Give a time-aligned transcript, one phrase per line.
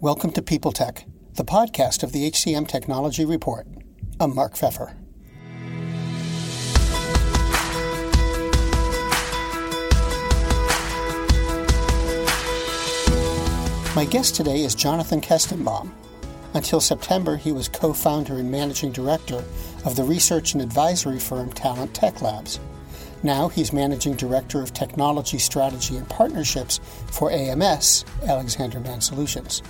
[0.00, 3.66] Welcome to People Tech, the podcast of the HCM Technology Report.
[4.20, 4.94] I'm Mark Feffer.
[13.96, 15.90] My guest today is Jonathan Kestenbaum.
[16.52, 19.42] Until September, he was co founder and managing director
[19.86, 22.60] of the research and advisory firm Talent Tech Labs.
[23.22, 26.80] Now he's managing director of technology strategy and partnerships
[27.10, 29.62] for AMS, Alexander Mann Solutions.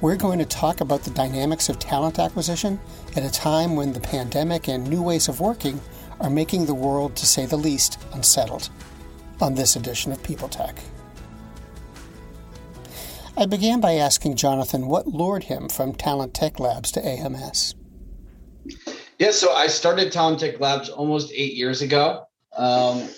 [0.00, 2.78] We're going to talk about the dynamics of talent acquisition
[3.16, 5.80] at a time when the pandemic and new ways of working
[6.20, 8.68] are making the world, to say the least, unsettled.
[9.40, 10.78] On this edition of People Tech.
[13.36, 17.74] I began by asking Jonathan what lured him from Talent Tech Labs to AMS.
[19.18, 22.26] Yeah, so I started Talent Tech Labs almost eight years ago.
[22.56, 23.08] Um,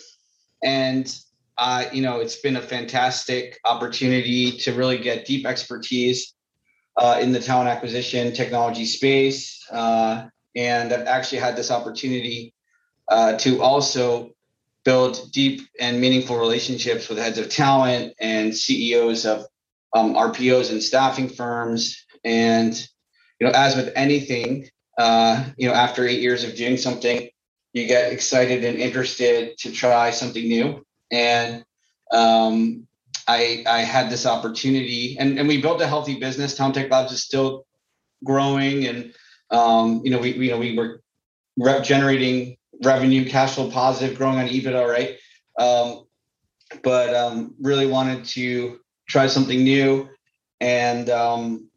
[0.63, 1.15] and
[1.59, 6.35] uh, you know, it's been a fantastic opportunity to really get deep expertise
[6.97, 9.65] uh, in the talent acquisition technology space.
[9.71, 12.55] Uh, and I've actually had this opportunity
[13.09, 14.31] uh, to also
[14.85, 19.47] build deep and meaningful relationships with heads of talent and CEOs of
[19.95, 22.05] um, RPOs and staffing firms.
[22.25, 22.75] And,
[23.41, 27.29] you know, as with anything, uh, you know, after eight years of doing something,
[27.77, 30.83] you get excited and interested to try something new.
[31.13, 31.63] And
[32.11, 32.87] um,
[33.29, 36.57] I, I had this opportunity and, and we built a healthy business.
[36.57, 37.67] Talent Tech Labs is still
[38.25, 39.13] growing and,
[39.51, 41.03] um, you know, we, you know, we were
[41.59, 45.19] rep generating revenue, cash flow positive, growing on EBITDA, right?
[45.59, 46.07] Um,
[46.83, 50.09] but um, really wanted to try something new
[50.63, 51.69] and um,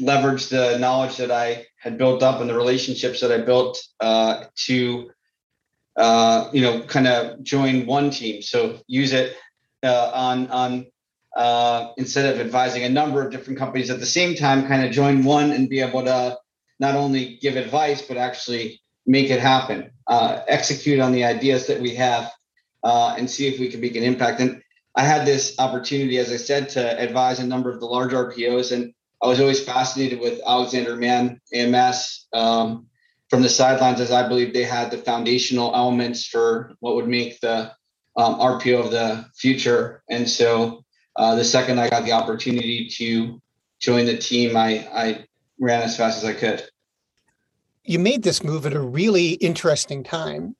[0.00, 4.44] leverage the knowledge that I had built up and the relationships that I built uh,
[4.66, 5.10] to,
[5.96, 8.42] uh, you know, kind of join one team.
[8.42, 9.36] So use it
[9.82, 10.86] uh, on on
[11.36, 14.90] uh, instead of advising a number of different companies at the same time, kind of
[14.90, 16.36] join one and be able to
[16.80, 21.80] not only give advice but actually make it happen, uh, execute on the ideas that
[21.80, 22.30] we have,
[22.84, 24.40] uh, and see if we can make an impact.
[24.40, 24.62] And
[24.94, 28.72] I had this opportunity, as I said, to advise a number of the large RPOs,
[28.72, 28.92] and
[29.22, 32.86] I was always fascinated with Alexander Mann, AMS, um,
[33.28, 37.40] from the sidelines, as I believe they had the foundational elements for what would make
[37.40, 37.72] the
[38.16, 40.02] um, RPO of the future.
[40.08, 40.84] And so
[41.16, 43.40] uh, the second I got the opportunity to
[43.80, 45.24] join the team, I, I
[45.60, 46.64] ran as fast as I could.
[47.84, 50.56] You made this move at a really interesting time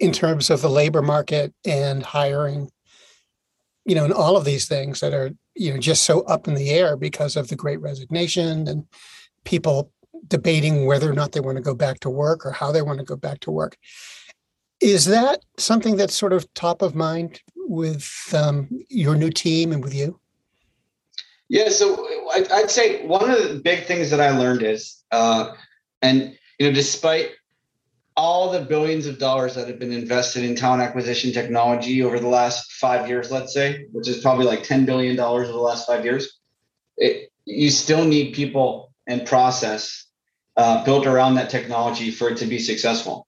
[0.00, 2.70] in terms of the labor market and hiring,
[3.84, 6.54] you know, and all of these things that are, you know, just so up in
[6.54, 8.84] the air because of the great resignation and
[9.44, 9.90] people
[10.28, 12.98] debating whether or not they want to go back to work or how they want
[12.98, 13.76] to go back to work.
[14.80, 19.82] Is that something that's sort of top of mind with um, your new team and
[19.82, 20.20] with you?
[21.48, 25.52] Yeah, so I'd say one of the big things that I learned is, uh,
[26.02, 27.30] and you know, despite
[28.16, 32.28] all the billions of dollars that have been invested in talent acquisition technology over the
[32.28, 35.86] last five years, let's say, which is probably like ten billion dollars over the last
[35.86, 36.38] five years,
[36.96, 40.06] it, you still need people and process
[40.56, 43.26] uh, built around that technology for it to be successful.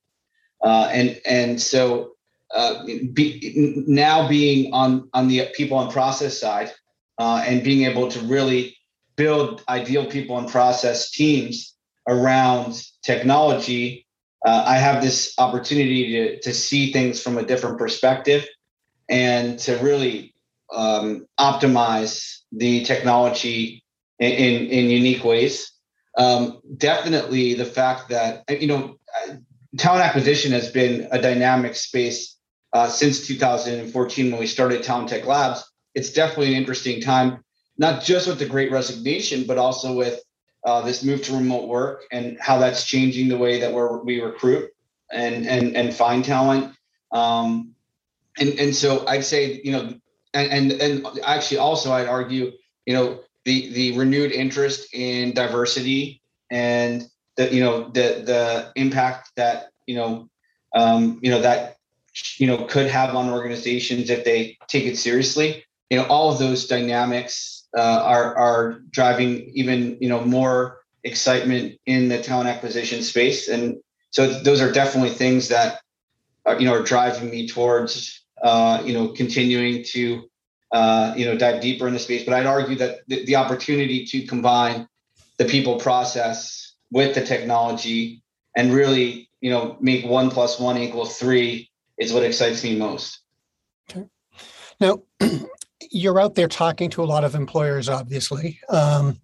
[0.62, 2.12] Uh, and and so
[2.55, 6.72] uh, be, now being on on the people and process side
[7.19, 8.76] uh, and being able to really
[9.16, 11.75] build ideal people and process teams
[12.06, 14.06] around technology,
[14.47, 18.47] uh, I have this opportunity to to see things from a different perspective
[19.09, 20.34] and to really
[20.72, 23.82] um, optimize the technology
[24.19, 25.72] in, in, in unique ways.
[26.16, 28.99] Um, definitely the fact that you know
[29.76, 32.37] talent acquisition has been a dynamic space
[32.72, 35.65] uh, since 2014 when we started Talent Tech Labs.
[35.94, 37.44] It's definitely an interesting time,
[37.76, 40.20] not just with the great resignation, but also with
[40.69, 44.21] uh, this move to remote work and how that's changing the way that we're, we
[44.21, 44.71] recruit
[45.11, 46.75] and, and, and find talent.
[47.12, 47.75] Um,
[48.39, 49.95] and, and so I'd say, you know,
[50.34, 52.53] and, and, and actually also I'd argue,
[52.87, 56.20] you know, the, the renewed interest in diversity
[56.50, 60.29] and the you know the the impact that you know
[60.75, 61.76] um, you know that
[62.37, 65.64] you know could have on organizations if they take it seriously.
[65.88, 71.79] You know, all of those dynamics uh, are are driving even you know more excitement
[71.87, 73.79] in the talent acquisition space, and
[74.11, 75.81] so those are definitely things that
[76.47, 80.29] are, you know are driving me towards uh, you know continuing to
[80.73, 82.25] uh, you know dive deeper in the space.
[82.25, 84.88] But I'd argue that the, the opportunity to combine
[85.38, 88.23] the people process with the technology
[88.56, 93.21] and really, you know, make one plus one equal three is what excites me most.
[93.91, 94.06] Okay.
[94.81, 95.03] Now,
[95.90, 98.61] you're out there talking to a lot of employers, obviously.
[98.69, 99.20] Um,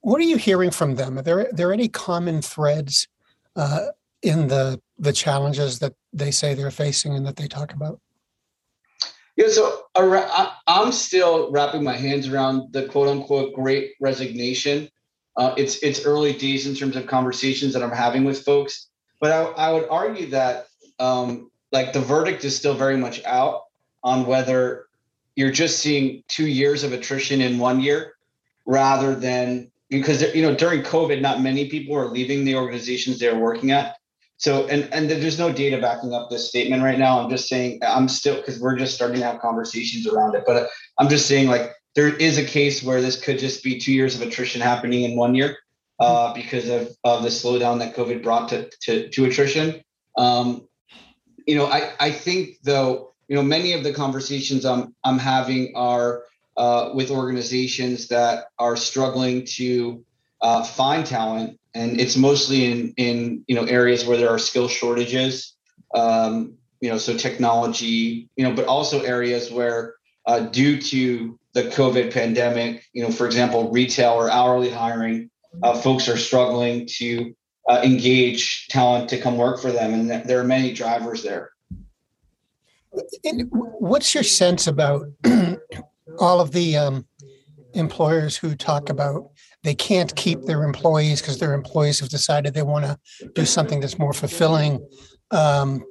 [0.00, 1.18] what are you hearing from them?
[1.18, 3.08] Are there, are there any common threads
[3.56, 3.86] uh,
[4.22, 8.00] in the the challenges that they say they're facing and that they talk about?
[9.36, 9.82] Yeah, so
[10.66, 14.88] I'm still wrapping my hands around the quote unquote great resignation.
[15.36, 18.88] Uh, it's it's early days in terms of conversations that I'm having with folks,
[19.20, 23.64] but I, I would argue that um, like the verdict is still very much out
[24.02, 24.85] on whether
[25.36, 28.14] you're just seeing two years of attrition in one year
[28.66, 33.38] rather than because you know during COVID, not many people are leaving the organizations they're
[33.38, 33.96] working at.
[34.38, 37.20] So and and there's no data backing up this statement right now.
[37.20, 40.44] I'm just saying I'm still because we're just starting to have conversations around it.
[40.46, 40.68] But
[40.98, 44.14] I'm just saying like there is a case where this could just be two years
[44.14, 45.56] of attrition happening in one year
[46.00, 49.82] uh, because of, of the slowdown that COVID brought to to, to attrition.
[50.18, 50.66] Um,
[51.46, 55.72] you know, I I think though you know many of the conversations I'm I'm having
[55.74, 56.22] are
[56.56, 60.04] uh, with organizations that are struggling to
[60.40, 61.58] uh, find talent.
[61.74, 65.54] And it's mostly in in you know areas where there are skill shortages
[65.94, 69.94] um, you know so technology you know but also areas where
[70.26, 75.30] uh, due to the covid pandemic you know for example retail or hourly hiring
[75.62, 77.34] uh, folks are struggling to
[77.68, 79.92] uh, engage talent to come work for them.
[79.92, 81.50] And there are many drivers there
[83.24, 85.06] and what's your sense about
[86.18, 87.06] all of the um,
[87.74, 89.30] employers who talk about
[89.66, 92.96] they can't keep their employees because their employees have decided they want to
[93.34, 94.86] do something that's more fulfilling.
[95.32, 95.84] Um,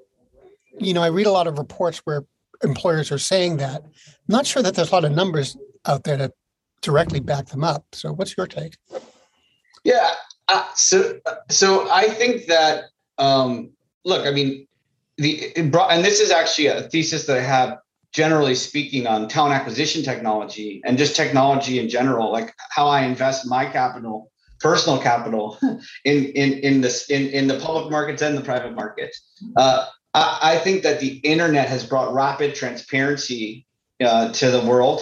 [0.79, 2.23] you know, I read a lot of reports where
[2.63, 3.81] employers are saying that.
[3.83, 3.91] I'm
[4.29, 6.31] not sure that there's a lot of numbers out there to
[6.81, 7.83] directly back them up.
[7.91, 8.77] So, what's your take?
[9.83, 10.11] Yeah.
[10.47, 11.19] Uh, so,
[11.49, 12.85] so I think that
[13.17, 13.71] um,
[14.05, 14.67] look, I mean,
[15.17, 17.77] the and this is actually a thesis that I have
[18.11, 23.45] generally speaking on talent acquisition technology and just technology in general like how i invest
[23.45, 25.57] my capital personal capital
[26.05, 29.21] in in in this in, in the public markets and the private markets.
[29.55, 33.65] Uh, I, I, think that the internet has brought rapid transparency
[34.03, 35.01] uh, to the world.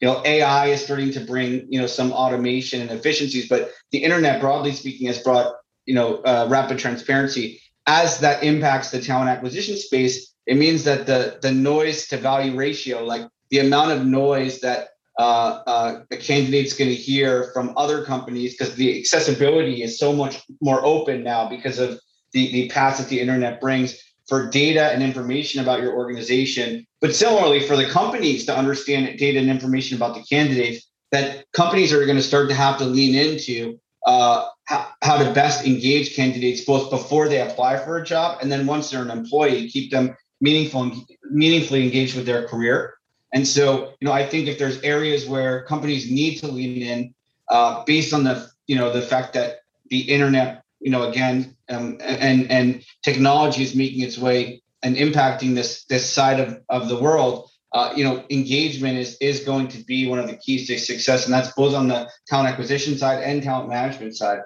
[0.00, 3.98] You know ai is starting to bring you know some automation and efficiencies but the
[3.98, 5.54] internet broadly speaking has brought
[5.86, 11.06] you know uh, rapid transparency as that impacts the talent acquisition space it means that
[11.06, 14.88] the the noise to value ratio, like the amount of noise that
[15.18, 20.12] uh, uh, a candidate's going to hear from other companies, because the accessibility is so
[20.12, 22.00] much more open now because of
[22.32, 26.86] the the paths that the internet brings for data and information about your organization.
[27.00, 31.92] But similarly, for the companies to understand data and information about the candidates, that companies
[31.92, 36.16] are going to start to have to lean into uh, how, how to best engage
[36.16, 39.90] candidates both before they apply for a job and then once they're an employee, keep
[39.90, 40.92] them meaningful
[41.30, 42.94] meaningfully engaged with their career.
[43.32, 47.14] And so, you know, I think if there's areas where companies need to lean in,
[47.48, 51.98] uh, based on the, you know, the fact that the internet, you know, again, um,
[52.00, 57.00] and and technology is making its way and impacting this this side of, of the
[57.00, 60.78] world, uh, you know, engagement is is going to be one of the keys to
[60.78, 64.40] success, and that's both on the talent acquisition side and talent management side.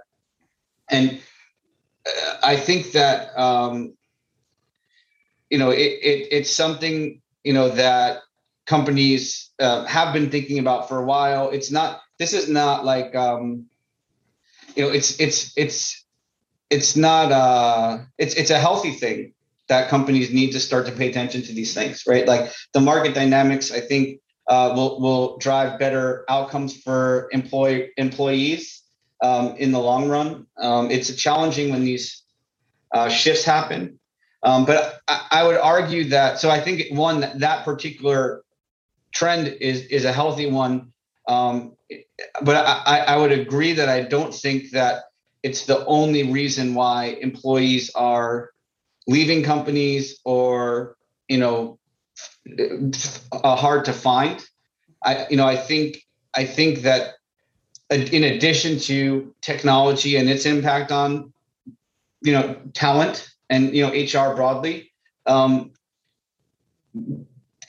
[0.89, 1.21] And
[2.07, 3.95] uh, I think that um,
[5.51, 8.21] you know, it, it it's something you know that
[8.67, 11.51] companies uh, have been thinking about for a while.
[11.51, 12.01] It's not.
[12.19, 13.67] This is not like um,
[14.77, 14.93] you know.
[14.93, 16.05] It's it's it's
[16.71, 17.33] it's not.
[17.33, 19.33] Uh, it's it's a healthy thing
[19.69, 22.27] that companies need to start to pay attention to these things, right?
[22.27, 28.83] Like the market dynamics, I think, uh, will will drive better outcomes for employee employees
[29.23, 30.47] um, in the long run.
[30.57, 32.23] Um, it's challenging when these
[32.93, 33.99] uh, shifts happen,
[34.45, 38.45] um, but I, I, would argue that so I think one that, that particular
[39.13, 40.93] trend is is a healthy one.
[41.27, 41.73] Um,
[42.43, 45.05] but I, I would agree that I don't think that
[45.43, 48.51] it's the only reason why employees are
[49.07, 50.97] leaving companies or
[51.29, 51.79] you know
[53.33, 54.45] uh, hard to find.
[55.05, 57.15] I you know I think I think that
[57.91, 61.33] in addition to technology and its impact on
[62.23, 64.93] you know talent and you know HR broadly.
[65.27, 65.73] Um,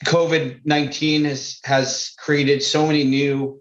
[0.04, 3.60] COVID nineteen has has created so many new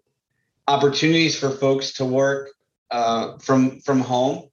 [0.68, 2.52] opportunities for folks to work
[2.92, 4.50] uh, from from home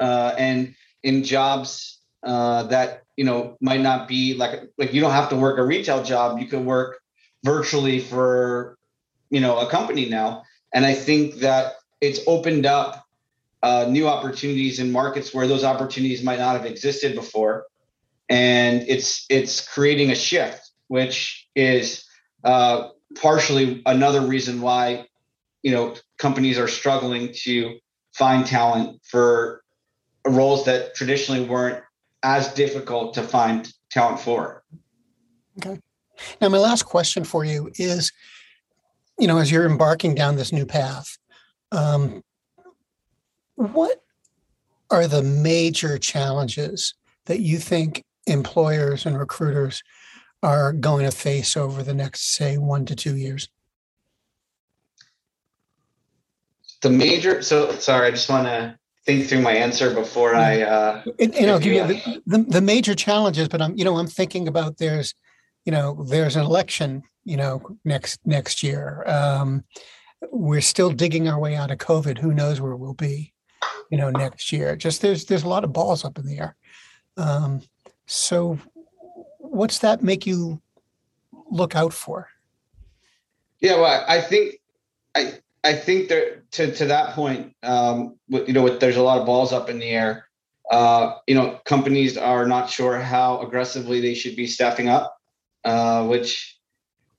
[0.00, 5.10] uh, and in jobs uh, that you know might not be like like you don't
[5.10, 6.38] have to work a retail job.
[6.38, 7.00] You can work
[7.44, 8.78] virtually for
[9.30, 13.04] you know a company now, and I think that it's opened up
[13.62, 17.64] uh, new opportunities in markets where those opportunities might not have existed before,
[18.28, 22.04] and it's it's creating a shift, which is
[22.44, 22.88] uh,
[23.20, 25.06] partially another reason why
[25.62, 27.78] you know companies are struggling to
[28.14, 29.62] find talent for
[30.26, 31.82] roles that traditionally weren't
[32.22, 34.62] as difficult to find talent for.
[35.58, 35.80] Okay.
[36.40, 38.12] Now, my last question for you is
[39.18, 41.18] you know, as you're embarking down this new path,
[41.70, 42.22] um,
[43.54, 44.02] what
[44.90, 46.94] are the major challenges
[47.26, 49.82] that you think employers and recruiters
[50.42, 53.48] are going to face over the next, say, one to two years?
[56.80, 60.62] The major, so sorry, I just want to think through my answer before I.
[60.62, 63.98] Uh, and, and I'll give you the, the, the major challenges, but I'm, you know,
[63.98, 65.14] I'm thinking about there's,
[65.64, 69.04] you know, there's an election you know, next next year.
[69.06, 69.64] Um,
[70.30, 72.18] we're still digging our way out of COVID.
[72.18, 73.32] Who knows where we'll be,
[73.90, 74.76] you know, next year?
[74.76, 76.56] Just there's there's a lot of balls up in the air.
[77.16, 77.62] Um,
[78.06, 78.58] so,
[79.38, 80.60] what's that make you
[81.50, 82.28] look out for?
[83.60, 84.56] Yeah, well, I think
[85.14, 89.26] I I think that to to that point, um, you know, there's a lot of
[89.26, 90.26] balls up in the air.
[90.70, 95.16] Uh, you know, companies are not sure how aggressively they should be staffing up,
[95.64, 96.58] uh, which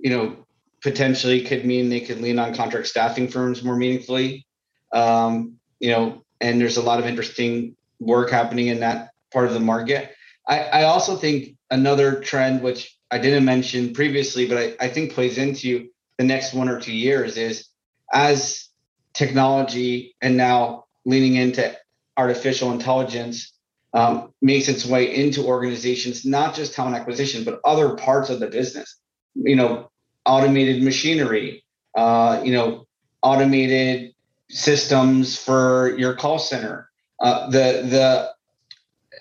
[0.03, 0.45] you know,
[0.81, 4.45] potentially could mean they could lean on contract staffing firms more meaningfully.
[4.91, 9.53] Um, you know, and there's a lot of interesting work happening in that part of
[9.53, 10.11] the market.
[10.47, 15.13] I, I also think another trend, which I didn't mention previously, but I, I think
[15.13, 17.69] plays into the next one or two years is
[18.13, 18.69] as
[19.13, 21.75] technology and now leaning into
[22.17, 23.53] artificial intelligence
[23.93, 28.47] um, makes its way into organizations, not just talent acquisition, but other parts of the
[28.47, 28.95] business.
[29.35, 29.91] You know,
[30.25, 31.63] automated machinery,
[31.95, 32.87] uh, you know,
[33.21, 34.13] automated
[34.49, 36.89] systems for your call center.
[37.19, 38.31] Uh, the, the,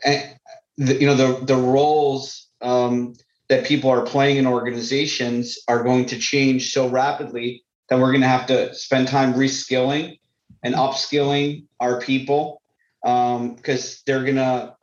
[0.04, 0.32] eh,
[0.78, 3.14] the you know the the roles um,
[3.48, 8.22] that people are playing in organizations are going to change so rapidly that we're going
[8.22, 10.18] to have to spend time reskilling
[10.62, 12.62] and upskilling our people
[13.02, 14.74] because um, they're going to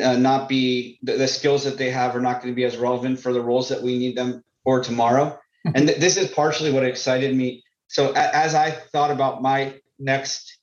[0.00, 2.76] uh, not be the, the, skills that they have are not going to be as
[2.76, 5.36] relevant for the roles that we need them for tomorrow
[5.74, 7.64] and th- this is partially what excited me.
[7.88, 10.60] So a- as I thought about my next,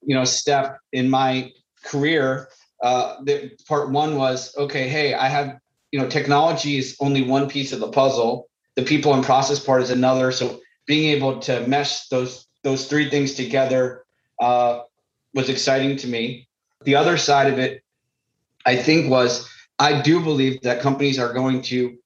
[0.00, 1.52] you know, step in my
[1.84, 2.48] career,
[2.82, 4.88] uh, the part one was okay.
[4.88, 5.58] Hey, I have
[5.92, 8.48] you know, technology is only one piece of the puzzle.
[8.76, 10.32] The people and process part is another.
[10.32, 14.04] So being able to mesh those those three things together
[14.40, 14.80] uh,
[15.34, 16.48] was exciting to me.
[16.82, 17.82] The other side of it,
[18.66, 21.96] I think, was I do believe that companies are going to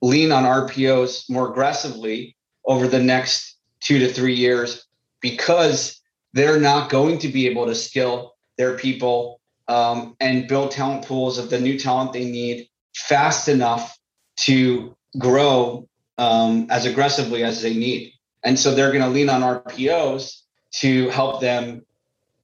[0.00, 2.34] lean on RPOs more aggressively
[2.64, 4.86] over the next two to three years
[5.20, 6.00] because
[6.32, 11.38] they're not going to be able to skill their people um, and build talent pools
[11.38, 13.96] of the new talent they need fast enough
[14.36, 18.12] to grow um, as aggressively as they need.
[18.44, 21.84] And so they're going to lean on RPOs to help them,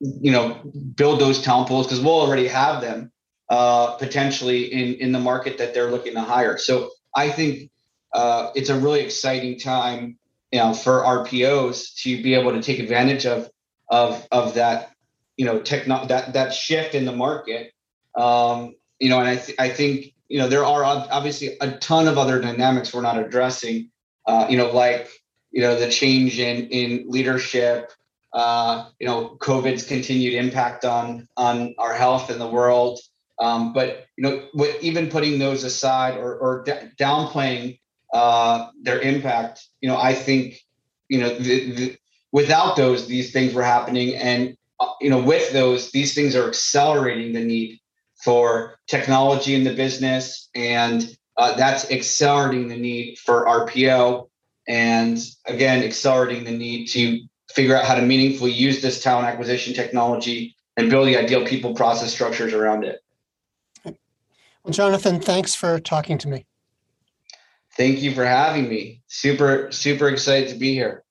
[0.01, 0.61] you know,
[0.95, 3.11] build those talent pools because we'll already have them
[3.49, 6.59] uh, potentially in in the market that they're looking to hire.
[6.59, 7.71] So I think
[8.13, 10.19] uh, it's a really exciting time,
[10.53, 13.51] you know, for RPOs to be able to take advantage of
[13.89, 14.93] of of that,
[15.37, 17.73] you know, techno that that shift in the market.
[18.15, 22.07] Um, you know, and I th- I think you know there are obviously a ton
[22.07, 23.91] of other dynamics we're not addressing.
[24.27, 25.09] Uh, you know, like
[25.59, 27.91] you know the change in in leadership.
[28.33, 33.01] Uh, you know, COVID's continued impact on on our health in the world.
[33.41, 37.81] Um, but you know, even putting those aside or, or d- downplaying
[38.15, 40.61] uh, their impact, you know, I think
[41.09, 41.97] you know the, the,
[42.31, 46.47] without those, these things were happening, and uh, you know, with those, these things are
[46.47, 47.81] accelerating the need
[48.23, 54.29] for technology in the business, and uh, that's accelerating the need for RPO,
[54.69, 57.21] and again, accelerating the need to
[57.51, 61.75] figure out how to meaningfully use this talent acquisition technology and build the ideal people
[61.75, 63.01] process structures around it.
[63.85, 66.45] Well, Jonathan, thanks for talking to me.
[67.77, 69.03] Thank you for having me.
[69.07, 71.05] Super, super excited to be here.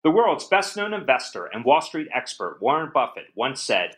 [0.03, 3.98] The world's best known investor and Wall Street expert, Warren Buffett, once said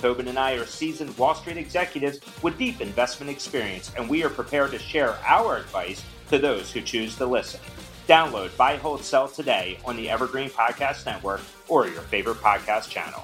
[0.00, 4.30] Tobin and I are seasoned Wall Street executives with deep investment experience, and we are
[4.30, 7.60] prepared to share our advice to those who choose to listen.
[8.06, 13.22] Download Buy, Hold, Sell today on the Evergreen Podcast Network or your favorite podcast channel.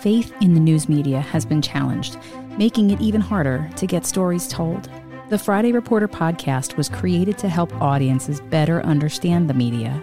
[0.00, 2.16] Faith in the news media has been challenged,
[2.56, 4.88] making it even harder to get stories told.
[5.28, 10.02] The Friday Reporter podcast was created to help audiences better understand the media